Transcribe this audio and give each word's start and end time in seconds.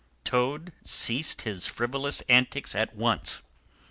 Toad 0.23 0.73
ceased 0.83 1.43
his 1.43 1.67
frivolous 1.67 2.21
antics 2.21 2.73
at 2.73 2.95
once. 2.95 3.43